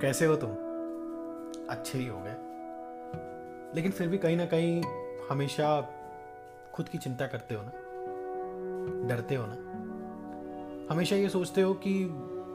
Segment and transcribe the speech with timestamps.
[0.00, 0.50] कैसे हो तुम?
[1.70, 2.34] अच्छे ही हो गए।
[3.74, 4.82] लेकिन फिर भी कहीं ना कहीं
[5.30, 5.80] हमेशा
[6.74, 7.70] खुद की चिंता करते हो ना?
[9.08, 9.54] डरते हो ना?
[10.94, 12.08] हमेशा ये सोचते हो कि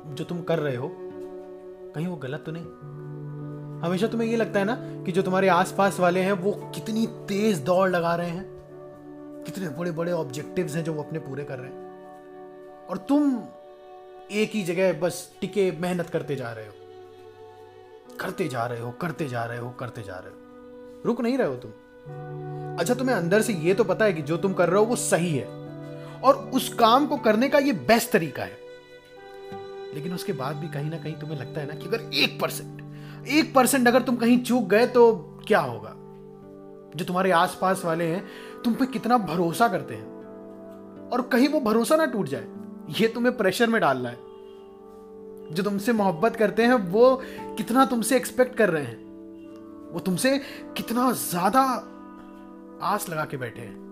[0.05, 0.91] जो तुम कर रहे हो,
[1.95, 2.65] कहीं वो गलत तो नहीं?
[3.81, 7.59] हमेशा तुम्हें ये लगता है ना कि जो तुम्हारे आसपास वाले हैं, वो कितनी तेज
[7.59, 8.45] दौड़ लगा रहे हैं।
[9.45, 11.83] कितने बड़े बड़े ऑब्जेक्टिव्स हैं जो वो अपने पूरे कर रहे हैं।
[12.87, 13.43] और तुम
[14.31, 16.82] एक ही जगह बस टिके, मेहनत करते जा रहे हो।
[18.19, 20.37] करते जा रहे हो, करते जा रहे हो, करते जा रहे हो।
[21.05, 21.71] रुक नहीं रहे हो तुम?
[22.79, 24.95] अच्छा तुम्हें अंदर से ये तो पता है कि जो तुम कर रहे हो वो
[24.95, 25.45] सही है।
[26.23, 28.57] और उस काम को करने का ये बेस्ट तरीका है।
[29.93, 32.83] लेकिन उसके बाद भी कहीं ना कहीं तुम्हें लगता है ना कि अगर एक परसेंट
[33.27, 35.15] एक परसेंट अगर तुम कहीं चूक गए तो
[35.47, 35.93] क्या होगा?
[36.95, 38.27] जो तुम्हारे आसपास वाले हैं,
[38.65, 40.13] तुम पे कितना भरोसा करते हैं?
[41.09, 42.47] और कहीं वो भरोसा ना टूट जाए,
[43.01, 44.32] ये तुम्हें प्रेशर में डालना है।
[45.53, 47.21] जो तुमसे मोहब्बत करते हैं, वो
[47.57, 48.97] कितना तुमसे एक्सपेक्ट कर रहे हैं?
[49.93, 50.37] वो तुमसे
[50.77, 51.61] कितना ज़्यादा
[52.81, 53.83] आस लगा के बैठे हैं।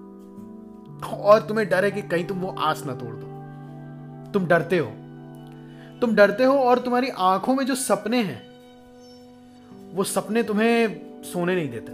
[1.23, 4.91] और तुम्हें डर है कि कहीं तुम वो आस ना तोड़ दो। तुम डरते हो।
[6.01, 8.41] तुम डरते हो और तुम्हारी आँखों में जो सपने हैं,
[9.93, 11.91] वो सपने तुम्हें सोने नहीं देते।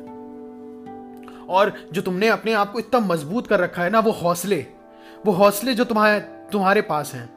[1.48, 4.66] और जो तुमने अपने आप को इतना मज़बूत कर रखा है ना, वो हौसले
[5.26, 6.20] वो हौसले जो तुम्हारे
[6.52, 7.30] तुम्हारे पास हैं,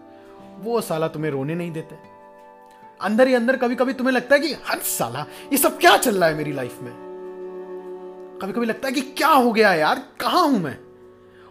[0.60, 1.96] वो साला तुम्हें रोने नहीं देते।
[3.00, 6.16] अंदर ही अंदर कभी कभी तुम्हें लगता है कि हर साला, ये सब क्या चल
[6.16, 7.10] रहा है मेरी लाइफ में?
[8.42, 9.98] कभी कभी लगता है कि, क्या हो गया यार?
[10.20, 10.78] कहाँ हूँ मैं?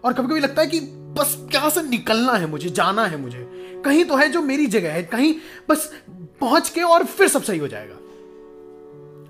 [0.04, 3.50] और कभी कभी लगता है कि, बस क्या से निकलना है मुझे, जाना है मुझे।
[3.86, 5.36] कहीं तो है जो मेरी जगह है, कहीं
[5.70, 7.96] बस पहुँच के और फिर सब सही हो जाएगा।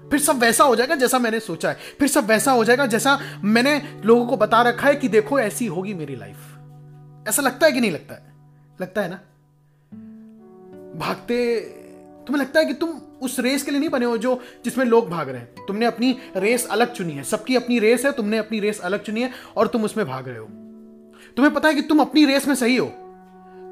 [0.09, 3.19] फिर सब वैसा हो जाएगा जैसा मैंने सोचा है। फिर सब वैसा हो जाएगा जैसा
[3.43, 6.37] मैंने लोगों को बता रखा है कि देखो, ऐसी होगी मेरी लाइफ
[7.27, 8.33] ऐसा लगता है कि नहीं लगता है?
[8.81, 9.19] लगता है ना?
[10.99, 11.35] भागते
[12.29, 12.89] तुम्हें लगता है कि तुम
[13.21, 15.65] उस रेस के लिए नहीं बने हो जो जिसमें लोग भाग रहे हैं?
[15.67, 19.21] तुमने अपनी रेस अलग चुनी है। सबकी अपनी रेस है, तुमने अपनी रेस अलग चुनी
[19.21, 20.45] है और तुम उसमें भाग रहे हो।
[21.35, 22.85] तुम्हें पता है कि तुम अपनी रेस में सही हो।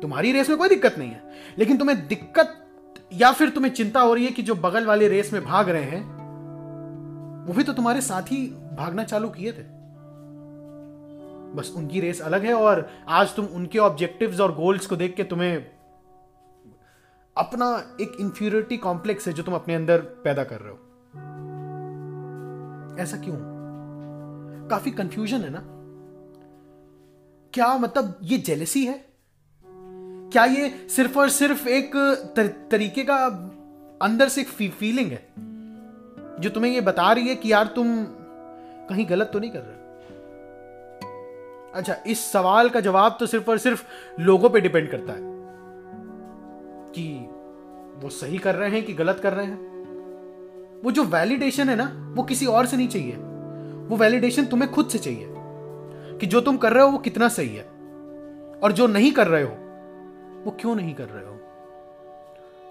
[0.02, 1.24] तुम्हारी रेस में कोई दिक्कत नहीं है।
[1.58, 2.68] लेकिन तुम्हें दिक्कत
[3.14, 5.84] या फिर तुम्हें चिंता हो रही है कि जो बगल वाले रेस में भाग रहे
[5.84, 6.04] हैं,
[7.48, 9.78] वो भी तो तुम्हारे साथ ही भागना चालू किए थे।
[11.48, 15.24] बस उनकी रेस अलग है और आज तुम उनके ऑब्जेक्टिव्स और गोल्स को देख के
[15.24, 15.77] तुम्हें
[17.38, 20.78] अपना एक इंफ्यूरिटी कॉम्प्लेक्स है जो तुम अपने अंदर पैदा कर रहे हो।
[23.04, 23.36] ऐसा क्यों?
[24.70, 25.62] काफ़ी कंफ्यूजन है ना?
[27.54, 29.06] क्या मतलब ये जेलसी है?
[30.32, 31.96] क्या ये सिर्फ़ और सिर्फ़ एक
[32.36, 33.26] तर, तरीके का
[34.02, 35.34] अंदर से एक फ़ी, फीलिंग है?
[36.40, 38.06] जो तुम्हें ये बता रही है कि यार तुम
[38.90, 39.78] कहीं गलत तो नहीं कर रहे?
[41.74, 43.86] अच्छा इस सवाल का जवाब तो सिर्फ़ और सिर्फ़
[44.20, 45.37] लोगों पे डिपेंड करता है।
[46.98, 47.30] कि
[48.04, 49.68] वो सही कर रहे हैं कि गलत कर रहे हैं?
[50.84, 53.16] वो जो वैलिडेशन है ना, वो किसी और से नहीं चाहिए।
[53.88, 55.28] वो वैलिडेशन तुम्हें खुद से चाहिए
[56.18, 57.64] कि जो तुम कर रहे हो वो कितना सही है।
[58.64, 59.56] और जो नहीं कर रहे हो,
[60.46, 61.40] वो क्यों नहीं कर रहे हो?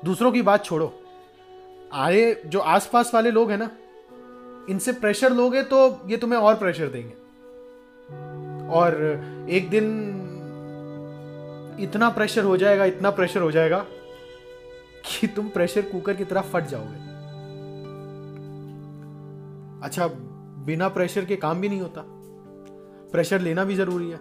[0.04, 1.00] दूसरों की बात छोड़ो।
[1.92, 3.70] आए, जो आसपास वाले लोग हैं ना,
[4.70, 7.14] इनसे प्रेशर लोगे तो ये तुम्हें और प्रेशर देंगे।
[8.68, 8.94] और
[9.50, 9.86] एक दिन
[11.80, 13.86] इतना प्रेशर हो जाएगा, इतना प्रेशर हो जाएगा
[15.06, 17.06] कि तुम प्रेशर कुकर की तरह फट जाओगे।
[19.86, 20.06] अच्छा
[20.66, 22.04] बिना प्रेशर के काम भी नहीं होता।
[23.12, 24.16] प्रेशर लेना भी ज़रूरी है।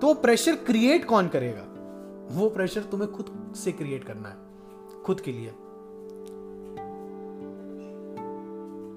[0.00, 1.62] तो प्रेशर क्रिएट कौन करेगा?
[2.30, 4.36] वो प्रेशर तुम्हें खुद से क्रिएट करना है,
[5.02, 5.48] खुद के लिए।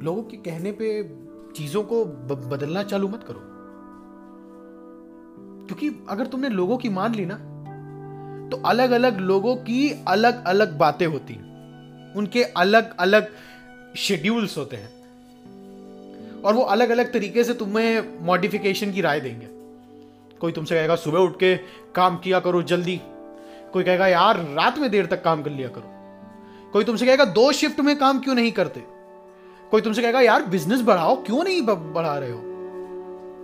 [0.05, 1.17] लोगों के कहने पे
[1.55, 2.05] चीज़ों को
[2.49, 3.39] बदलना चालू मत करो।
[5.65, 7.54] क्योंकि अगर तुमने लोगों की मान ली ना
[8.51, 11.45] तो अलग अलग लोगों की अलग अलग बातें होती हैं।
[12.13, 13.31] उनके अलग अलग
[13.97, 14.95] शेड्यूल्स होते हैं।
[16.41, 19.47] और वो अलग अलग तरीके से तुम्हें मॉडिफिकेशन की राय देंगे।
[20.37, 21.57] कोई तुमसे कहेगा, सुबह उठ के
[21.95, 23.01] काम किया करो जल्दी।
[23.73, 25.91] कोई कहेगा, यार, रात में देर तक काम कर लिया करो।
[26.71, 28.83] कोई तुमसे कहेगा, दो शिफ्ट में काम क्यों नहीं करते?
[29.71, 32.41] कोई तुमसे कहेगा, यार बिज़नेस बढ़ाओ, क्यों नहीं बढ़ा रहे हो?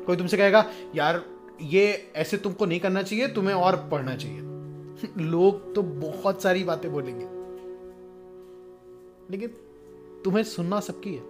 [0.06, 0.66] कोई तुमसे कहेगा,
[0.96, 1.24] यार,
[1.62, 4.51] ये ऐसे तुमको नहीं करना चाहिए, तुम्हें और पढ़ना चाहिए।
[5.18, 7.26] लोग तो बहुत सारी बातें बोलेंगे।
[9.32, 9.50] लेकिन
[10.24, 11.22] तुम्हें सुनना सबकी है।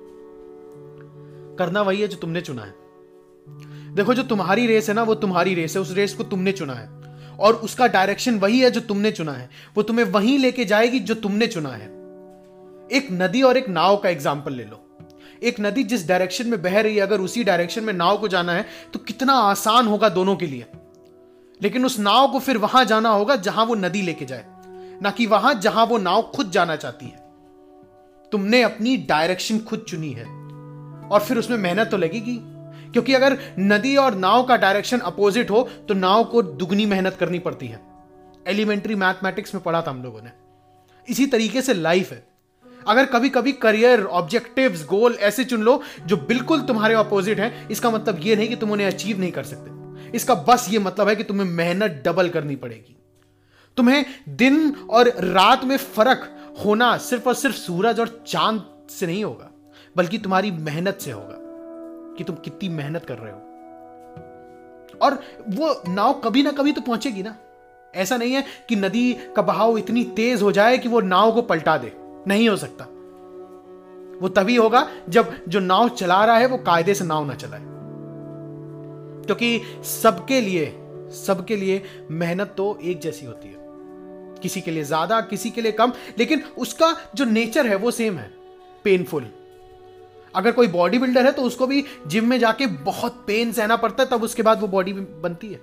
[1.58, 2.74] करना वही है जो तुमने चुना है।
[3.96, 6.74] देखो, जो तुम्हारी रेस है ना, वो तुम्हारी रेस है। उस रेस को तुमने चुना
[6.74, 6.90] है।
[7.38, 11.14] और उसका डायरेक्शन वही है जो तुमने चुना है। वो तुम्हें वहीं लेके जाएगी जो
[11.16, 11.88] तुमने चुना है।
[12.92, 14.88] एक नदी और एक नाव का एग्ज़ाम्पल ले लो।
[15.44, 18.54] एक नदी जिस डायरेक्शन में बह रही है, अगर उसी डायरेक्शन में नाव को जाना
[18.54, 20.66] है तो कितना आसान होगा दोनों के लिए।
[21.62, 24.46] लेकिन उस नाव को फिर वहाँ जाना होगा जहाँ वो नदी लेके जाए।
[25.02, 27.22] ना कि वहाँ जहाँ वो नाव खुद जाना चाहती है।
[28.32, 30.24] तुमने अपनी डायरेक्शन खुद चुनी है।
[31.10, 32.40] और फिर उसमें मेहनत तो लगेगी।
[32.92, 37.40] क्योंकि अगर नदी और नाव का डायरेक्शन अपोजिट हो तो नाव को दुगनी मेहनत करनी
[37.40, 37.82] पड़ती है।
[38.48, 40.32] एलिमेंट्री मैथमेटिक्स में पढ़ा था हम लोगों ने।
[41.10, 42.28] इसी तरीके से लाइफ है।
[42.88, 47.90] अगर कभी कभी करियर ऑब्जेक्टिव्स गोल ऐसे चुन लो, जो बिल्कुल तुम्हारे अपोजिट हैं, इसका
[47.90, 49.81] मतलब यह नहीं कि तुम उन्हें अचीव नहीं कर सकते।
[50.16, 52.96] इसका बस ये मतलब है कि तुम्हें मेहनत डबल करनी पड़ेगी।
[53.78, 59.24] तुम्हें दिन और रात में फ़र्क होना सिर्फ़ और सिर्फ़ सूरज और चाँद से नहीं
[59.24, 59.50] होगा,
[59.98, 61.36] बल्कि तुम्हारी मेहनत से होगा
[62.18, 63.40] कि तुम कितनी मेहनत कर रहे हो।
[65.02, 65.14] और
[65.50, 67.36] वो नाव कभी ना कभी तो पहुंचेगी ना।
[67.96, 71.42] ऐसा नहीं है कि नदी का बहाव इतनी तेज हो जाए कि वो नाव को
[71.42, 71.94] पलटा दे।
[72.28, 72.86] नहीं हो सकता।
[74.22, 77.81] वो तभी होगा जब जो नाव चला रहा है वो कायदे से नाव ना चलाए।
[79.26, 80.66] क्योंकि सबके लिए
[81.16, 81.82] सबके लिए
[82.12, 83.60] मेहनत तो एक जैसी होती है।
[84.42, 88.18] किसी के लिए ज़्यादा, किसी के लिए कम, लेकिन उसका जो नेचर है वो सेम
[88.18, 88.32] है
[88.86, 89.26] पेनफुल
[90.34, 94.04] अगर कोई बॉडी बिल्डर है तो उसको भी जिम में जाके बहुत पेन सहना पड़ता
[94.04, 95.60] है, तब उसके बाद वो बॉडी बनती है।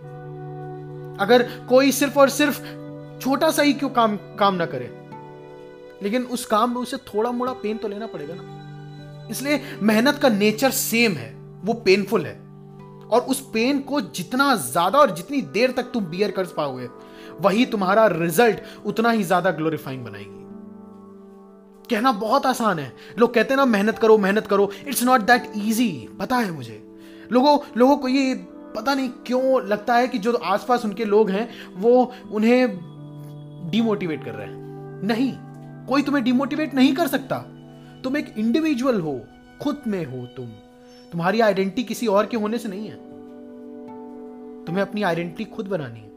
[1.19, 2.61] अगर कोई सिर्फ़ और सिर्फ़
[3.21, 4.91] छोटा सा ही क्यों काम काम ना करे,
[6.03, 10.29] लेकिन उस काम में उसे थोड़ा मोड़ा पेन तो लेना पड़ेगा ना। इसलिए मेहनत का
[10.29, 11.33] नेचर सेम है,
[11.65, 12.37] वो पेनफुल है।
[13.09, 16.89] और उस पेन को जितना ज़्यादा और जितनी देर तक तुम बियर कर पाओगे,
[17.41, 20.37] वही तुम्हारा रिज़ल्ट उतना ही ज़्यादा ग्लोरीफाइंग बनाएगी।
[21.91, 25.53] कहना बहुत आसान है। लोग कहते हैं ना, मेहनत करो मेहनत करो इट्स नॉट दैट
[25.57, 26.83] इजी पता है मुझे।
[27.33, 28.35] लोगों लोगों को ये
[28.77, 34.35] पता नहीं क्यों लगता है कि जो आसपास उनके लोग हैं, वो उन्हें डिमोटिवेट कर
[34.35, 35.33] रहे हैं। नहीं,
[35.87, 37.39] कोई तुम्हें डिमोटिवेट नहीं कर सकता।
[38.05, 39.21] तुम एक इंडिविजुअल हो,
[39.63, 40.47] खुद में हो तुम।
[41.13, 42.97] तुम्हारी आइडेंटिटी किसी और के होने से नहीं है।
[44.65, 46.09] तुम्हें अपनी आइडेंटिटी खुद बनानी है।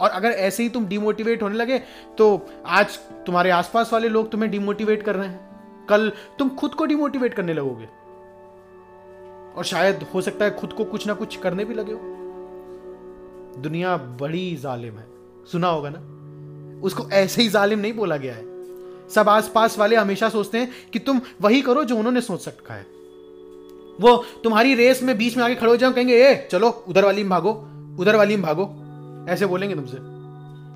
[0.00, 1.78] और अगर ऐसे ही तुम डिमोटिवेट होने लगे
[2.18, 6.86] तो आज तुम्हारे आसपास वाले लोग तुम्हें डिमोटिवेट कर रहे हैं। कल तुम खुद को
[6.86, 7.88] डिमोटिवेट करने लगोगे।
[9.58, 12.00] और शायद हो सकता है खुद को कुछ ना कुछ करने भी लगे हो।
[13.62, 15.06] दुनिया बड़ी जालिम है।
[15.52, 15.98] सुना होगा ना?
[16.80, 18.54] उसको ऐसे ही जालिम नहीं बोला गया है।
[19.08, 22.86] सब आसपास वाले हमेशा सोचते हैं कि तुम वही करो जो उन्होंने सोच रखा है।
[24.00, 27.22] वो तुम्हारी रेस में बीच में आके खड़े हो जाओ कहेंगे, ए, चलो, उधर वाली
[27.22, 27.50] में भागो,
[28.02, 28.80] उधर वाली में भागो।
[29.32, 29.96] ऐसे बोलेंगे तुमसे।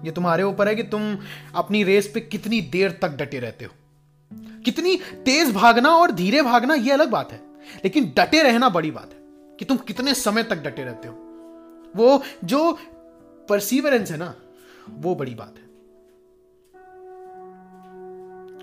[0.07, 1.19] ये तुम्हारे ऊपर है कि तुम
[1.55, 3.73] अपनी रेस पे कितनी देर तक डटे रहते हो।
[4.65, 7.41] कितनी तेज भागना और धीरे भागना, ये अलग बात है,
[7.85, 9.19] लेकिन डटे रहना बड़ी बात है
[9.57, 11.15] कि तुम कितने समय तक डटे रहते हो।
[11.97, 12.79] वो जो
[13.49, 14.35] परसिवरेंस है ना,
[14.91, 15.69] वो बड़ी बात है।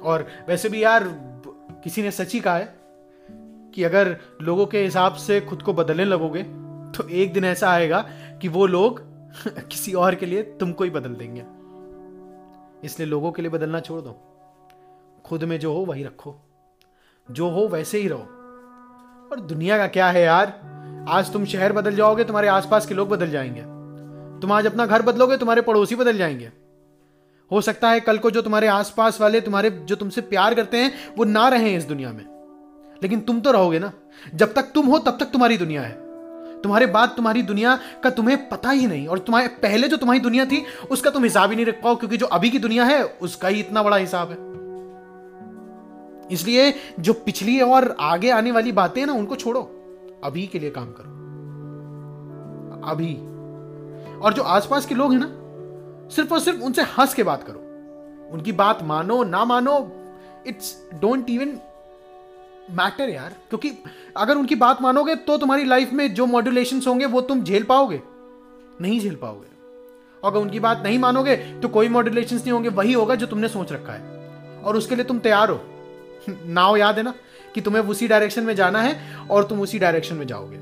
[0.02, 1.04] और वैसे भी यार,
[1.84, 2.85] किसी ने सच ही कहा है
[3.76, 6.44] कि अगर लोगों के हिसाब से खुद को बदलने लगोगे
[6.92, 8.02] तो एक दिन ऐसा आएगा
[8.42, 9.04] कि वो लोग
[9.48, 11.46] किसी और के लिए तुमको ही बदल देंगे।
[12.88, 14.22] इसलिए लोगों के लिए बदलना छोड़ दो।
[15.26, 16.36] खुद में जो हो, वही रखो।
[17.32, 18.22] जो हो, वैसे ही रहो।
[19.32, 20.48] और दुनिया का क्या है यार?
[21.10, 23.62] आज तुम शहर बदल जाओगे, तुम्हारे आसपास के लोग बदल जाएँगे।
[24.42, 26.52] तुम आज अपना घर बदलोगे, तुम्हारे पड़ोसी बदल जाएँगे।
[27.52, 31.16] हो सकता है कल को जो तुम्हारे आसपास वाले, तुम्हारे जो तुमसे प्यार करते हैं,
[31.18, 32.35] वो ना रहे इस दुनिया में।
[33.04, 33.92] लेकिन तुम तो रहोगे ना।
[34.36, 36.06] जब तक तुम हो, तब तक तुम्हारी दुनिया है।
[36.62, 40.46] तुम्हारे बाद तुम्हारी दुनिया का तुम्हें पता ही नहीं, और तुम्हारे पहले जो तुम्हारी दुनिया
[40.46, 43.48] थी, उसका तुम हिसाब ही नहीं रख पाओ, क्योंकि जो अभी की दुनिया है, उसका
[43.48, 44.56] ही इतना बड़ा हिसाब है।
[46.32, 49.62] इसलिए जो पिछली और आगे आने वाली बातें हैं ना, उनको छोड़ो।
[50.24, 51.16] अभी के लिए काम करो।
[52.92, 53.16] अभी।
[54.20, 55.32] और जो आसपास के लोग हैं ना,
[56.10, 57.60] सिर्फ़ और सिर्फ़ उनसे हंस के बात करो।
[58.34, 59.92] उनकी बात मानो, ना मानो
[60.48, 61.60] इट्स डोंट इवन
[62.72, 63.72] मैटर यार, क्योंकि
[64.18, 68.02] अगर उनकी बात मानोगे तो तुम्हारी लाइफ में जो मॉड्यूलेशन होंगे वो तुम झेल पाओगे।
[68.82, 69.48] नहीं झेल पाओगे।
[70.24, 73.72] अगर उनकी बात नहीं मानोगे तो कोई मॉड्यूलेशन नहीं होंगे, वही होगा जो तुमने सोच
[73.72, 74.30] रखा है।
[74.64, 75.60] और उसके लिए तुम तैयार हो।
[76.46, 77.14] नाव याद है ना
[77.56, 80.58] कि तुम्हें उसी डायरेक्शन में जाना है और तुम उसी डायरेक्शन में जाओगे।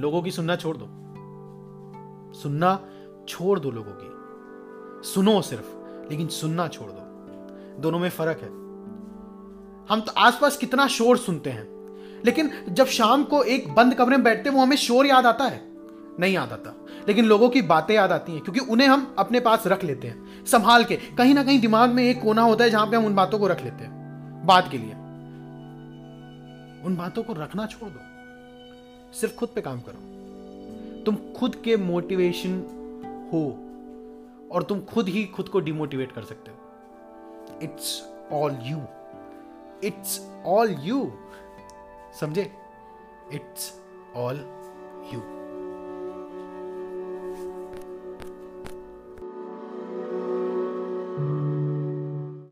[0.00, 0.84] लोगों की सुनना छोड़ दो।
[2.38, 2.80] सुनना
[3.28, 4.14] छोड़ दो लोगों की।
[5.08, 5.74] सुनो सिर्फ़,
[6.10, 7.00] लेकिन सुनना छोड़ दो।
[7.80, 8.63] दोनों में फ़र्क है।
[9.90, 11.74] हम तो आसपास कितना शोर सुनते हैं।
[12.24, 15.44] लेकिन जब शाम को एक बंद कमरे में बैठते हैं, वो हमें शोर याद आता
[15.44, 15.60] है?
[16.20, 19.66] नहीं याद आता। लेकिन लोगों की बातें याद आती हैं, क्योंकि उन्हें हम अपने पास
[19.66, 22.86] रख लेते हैं, संभाल के। कहीं ना कहीं दिमाग में एक कोना होता है जहाँ
[22.86, 23.94] पे हम उन बातों को रख लेते हैं।
[24.46, 24.92] बात के लिए।
[26.86, 28.00] उन बातों को रखना छोड़ दो।
[29.12, 30.14] सिर्फ़ खुद पे काम करो।
[31.04, 32.54] तुम खुद के मोटिवेशन
[33.32, 33.60] हो,
[34.52, 36.56] और तुम खुद ही खुद को डिमोटिवेट कर सकते हो।
[37.62, 38.78] It's all you
[39.86, 41.10] it's all you
[42.20, 42.50] समझे
[43.32, 43.72] इट्स
[44.16, 44.44] ऑल
[45.12, 45.20] यू